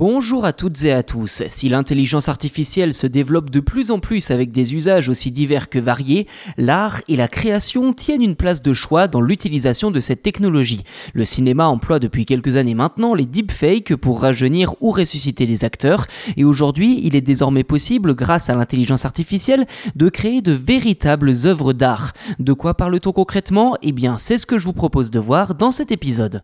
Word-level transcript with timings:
Bonjour 0.00 0.44
à 0.44 0.52
toutes 0.52 0.84
et 0.84 0.92
à 0.92 1.02
tous. 1.02 1.42
Si 1.48 1.68
l'intelligence 1.68 2.28
artificielle 2.28 2.94
se 2.94 3.08
développe 3.08 3.50
de 3.50 3.58
plus 3.58 3.90
en 3.90 3.98
plus 3.98 4.30
avec 4.30 4.52
des 4.52 4.72
usages 4.72 5.08
aussi 5.08 5.32
divers 5.32 5.68
que 5.68 5.80
variés, 5.80 6.28
l'art 6.56 7.00
et 7.08 7.16
la 7.16 7.26
création 7.26 7.92
tiennent 7.92 8.22
une 8.22 8.36
place 8.36 8.62
de 8.62 8.72
choix 8.72 9.08
dans 9.08 9.20
l'utilisation 9.20 9.90
de 9.90 9.98
cette 9.98 10.22
technologie. 10.22 10.84
Le 11.14 11.24
cinéma 11.24 11.66
emploie 11.66 11.98
depuis 11.98 12.26
quelques 12.26 12.54
années 12.54 12.76
maintenant 12.76 13.12
les 13.12 13.26
deepfakes 13.26 13.96
pour 13.96 14.20
rajeunir 14.20 14.76
ou 14.80 14.92
ressusciter 14.92 15.46
les 15.46 15.64
acteurs, 15.64 16.06
et 16.36 16.44
aujourd'hui 16.44 17.00
il 17.02 17.16
est 17.16 17.20
désormais 17.20 17.64
possible, 17.64 18.14
grâce 18.14 18.50
à 18.50 18.54
l'intelligence 18.54 19.04
artificielle, 19.04 19.66
de 19.96 20.08
créer 20.10 20.42
de 20.42 20.52
véritables 20.52 21.32
œuvres 21.44 21.72
d'art. 21.72 22.12
De 22.38 22.52
quoi 22.52 22.74
parle-t-on 22.74 23.10
concrètement? 23.10 23.76
Eh 23.82 23.90
bien 23.90 24.16
c'est 24.16 24.38
ce 24.38 24.46
que 24.46 24.58
je 24.58 24.64
vous 24.64 24.72
propose 24.72 25.10
de 25.10 25.18
voir 25.18 25.56
dans 25.56 25.72
cet 25.72 25.90
épisode. 25.90 26.42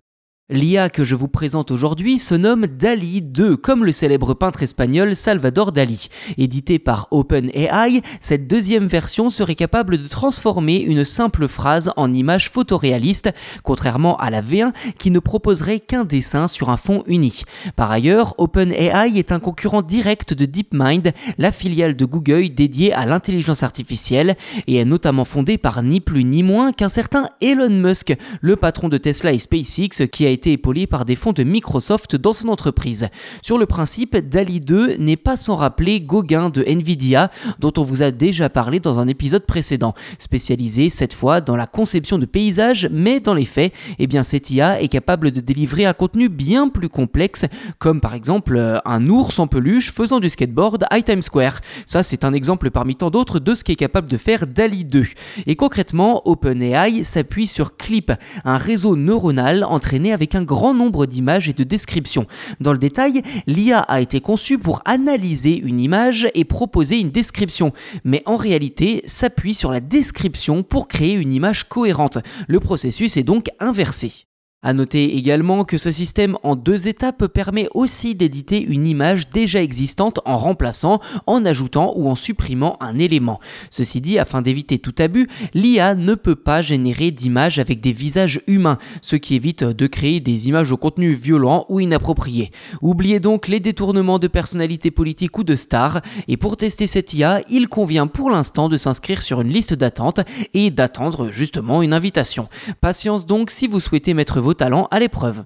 L'IA 0.51 0.91
que 0.91 1.05
je 1.05 1.15
vous 1.15 1.27
présente 1.27 1.71
aujourd'hui 1.71 2.19
se 2.19 2.35
nomme 2.35 2.67
DALI 2.67 3.23
2, 3.23 3.57
comme 3.57 3.83
le 3.83 3.93
célèbre 3.93 4.35
peintre 4.35 4.63
espagnol 4.63 5.17
Salvador 5.17 5.73
Dali. 5.73 6.09
Édité 6.37 6.79
par 6.79 7.09
OpenAI, 7.13 8.03
cette 8.21 8.47
deuxième 8.47 8.87
version 8.87 9.31
serait 9.31 9.55
capable 9.55 9.97
de 9.97 10.07
transformer 10.07 10.81
une 10.81 11.07
simple 11.07 11.49
phrase 11.49 11.93
en 11.97 12.13
image 12.13 12.51
photoréaliste, 12.51 13.31
contrairement 13.63 14.19
à 14.19 14.29
la 14.29 14.43
V1 14.43 14.75
qui 14.99 15.11
ne 15.11 15.19
proposerait 15.19 15.81
qu'un 15.81 16.05
dessin 16.05 16.47
sur 16.47 16.69
un 16.69 16.77
fond 16.77 17.05
uni. 17.07 17.45
Par 17.75 17.91
ailleurs, 17.91 18.35
OpenAI 18.37 19.17
est 19.17 19.33
un 19.33 19.41
concurrent 19.41 19.81
direct 19.81 20.35
de 20.35 20.45
DeepMind, 20.45 21.15
la 21.39 21.53
filiale 21.53 21.97
de 21.97 22.05
Google 22.05 22.51
dédiée 22.51 22.93
à 22.93 23.07
l'intelligence 23.07 23.63
artificielle, 23.63 24.37
et 24.67 24.77
est 24.77 24.85
notamment 24.85 25.25
fondée 25.25 25.57
par 25.57 25.83
ni 25.83 26.03
plus 26.03 26.25
ni 26.25 26.43
moins 26.43 26.73
qu'un 26.73 26.91
certain 26.91 27.31
Elon 27.41 27.71
Musk, 27.71 28.15
le 28.43 28.57
patron 28.57 28.91
de 28.91 28.99
Tesla 28.99 29.33
et 29.33 29.39
SpaceX 29.39 30.07
qui 30.13 30.27
a 30.27 30.34
été 30.35 30.53
épaulé 30.53 30.87
par 30.87 31.05
des 31.05 31.17
fonds 31.17 31.33
de 31.33 31.43
Microsoft 31.43 32.17
dans 32.17 32.33
son 32.33 32.49
entreprise. 32.49 33.09
Sur 33.43 33.57
le 33.57 33.67
principe, 33.67 34.17
DALI 34.17 34.61
2 34.61 34.97
n'est 34.99 35.17
pas 35.17 35.37
sans 35.37 35.57
rappeler 35.57 36.01
Gauguin 36.01 36.51
de 36.51 36.63
Nvidia, 36.63 37.31
dont 37.59 37.73
on 37.79 37.83
vous 37.83 38.03
a 38.03 38.11
déjà 38.11 38.49
parlé 38.51 38.81
dans 38.81 39.01
un 39.01 39.09
épisode 39.09 39.47
précédent, 39.47 39.95
spécialisé 40.19 40.91
cette 40.91 41.15
fois 41.15 41.41
dans 41.41 41.57
la 41.57 41.67
conception 41.67 42.19
de 42.19 42.27
paysages, 42.27 42.89
mais 42.91 43.21
dans 43.21 43.35
les 43.35 43.45
faits, 43.45 43.73
eh 43.99 44.07
bien 44.07 44.23
cette 44.23 44.51
IA 44.51 44.83
est 44.83 44.89
capable 44.89 45.31
de 45.31 45.41
délivrer 45.41 45.87
un 45.87 45.95
contenu 45.95 46.29
bien 46.29 46.69
plus 46.69 46.89
complexe, 46.89 47.47
comme 47.79 48.01
par 48.01 48.15
exemple 48.15 48.57
euh, 48.57 48.79
un 48.85 49.07
ours 49.07 49.39
en 49.39 49.47
peluche 49.47 49.93
faisant 49.93 50.21
du 50.21 50.29
skateboard 50.29 50.85
à 50.91 51.01
Times 51.01 51.23
Square. 51.23 51.61
Ça, 51.87 52.03
c'est 52.03 52.25
un 52.25 52.33
exemple 52.33 52.71
parmi 52.71 52.97
tant 52.97 53.11
d'autres 53.11 53.39
de 53.39 53.55
ce 53.55 53.65
qu'est 53.65 53.77
capable 53.77 54.09
de 54.09 54.17
faire 54.17 54.47
DALI 54.47 54.85
2. 54.85 55.05
Et 55.47 55.57
concrètement, 55.57 56.23
OpenAI 56.27 57.05
s'appuie 57.05 57.47
sur 57.47 57.77
Clip, 57.77 58.13
un 58.45 58.57
réseau 58.57 58.97
neuronal 58.97 59.65
entraîné 59.65 60.13
avec 60.13 60.24
un 60.33 60.43
grand 60.43 60.75
nombre 60.75 61.07
d'images 61.07 61.49
et 61.49 61.53
de 61.53 61.65
descriptions. 61.65 62.27
Dans 62.61 62.73
le 62.73 62.79
détail, 62.79 63.23
l'IA 63.47 63.81
a 63.81 64.01
été 64.01 64.21
conçue 64.21 64.59
pour 64.59 64.81
analyser 64.85 65.59
une 65.59 65.81
image 65.81 66.29
et 66.35 66.45
proposer 66.45 66.99
une 66.99 67.11
description, 67.11 67.73
mais 68.05 68.23
en 68.27 68.37
réalité 68.37 69.03
s'appuie 69.07 69.55
sur 69.55 69.71
la 69.71 69.81
description 69.81 70.63
pour 70.63 70.89
créer 70.89 71.13
une 71.13 71.33
image 71.33 71.69
cohérente. 71.69 72.19
Le 72.49 72.61
processus 72.61 73.17
est 73.17 73.23
donc 73.23 73.49
inversé. 73.61 74.27
À 74.67 74.73
noter 74.73 75.19
également 75.19 75.67
que 75.67 75.77
ce 75.77 75.93
système 75.93 76.39
en 76.43 76.57
deux 76.57 76.89
étapes 76.89 77.27
permet 77.27 77.69
aussi 77.75 78.15
d'éditer 78.15 78.63
une 78.63 78.87
image 78.87 79.29
déjà 79.29 79.63
existante 79.63 80.21
en 80.25 80.39
remplaçant, 80.39 81.01
en 81.27 81.45
ajoutant 81.45 81.93
ou 81.97 82.09
en 82.09 82.15
supprimant 82.15 82.79
un 82.81 82.99
élément. 82.99 83.41
Ceci 83.69 84.01
dit, 84.01 84.19
afin 84.19 84.41
d'éviter 84.41 84.79
tout 84.79 84.95
abus, 85.01 85.29
l'IA 85.53 85.95
ne 85.95 86.15
peut 86.15 86.35
pas 86.35 86.63
générer 86.63 87.11
d'images 87.11 87.59
avec 87.59 87.83
des 87.83 87.93
visages 87.93 88.41
humains, 88.47 88.79
ce 89.03 89.17
qui 89.17 89.35
évite 89.35 89.65
de 89.65 89.87
créer 89.87 90.21
des 90.21 90.49
images 90.49 90.73
au 90.73 90.79
contenu 90.79 91.13
violent 91.13 91.67
ou 91.69 91.79
inapproprié. 91.81 92.51
Oubliez 92.81 93.21
donc 93.21 93.49
les 93.49 93.61
détournements 93.61 94.19
de 94.19 94.29
personnalités 94.29 94.91
politiques 94.91 95.37
ou 95.37 95.45
de 95.45 95.57
stars, 95.57 96.01
et 96.27 96.39
pour 96.39 96.57
tester 96.57 96.87
cette 96.87 97.13
IA, 97.13 97.43
il 97.51 97.69
convient 97.69 98.07
pour 98.07 98.31
l'instant 98.31 98.71
de 98.71 98.79
s'inscrire 98.79 99.21
sur 99.21 99.43
une 99.43 99.53
liste 99.53 99.75
d'attente 99.75 100.21
et 100.55 100.71
d'attendre 100.71 101.31
justement 101.31 101.83
une 101.83 101.93
invitation. 101.93 102.49
Patience 102.81 103.27
donc 103.27 103.51
si 103.51 103.67
vous 103.67 103.79
souhaitez 103.79 104.15
mettre 104.15 104.41
vos 104.41 104.54
talent 104.55 104.89
à 104.91 104.99
l'épreuve. 104.99 105.45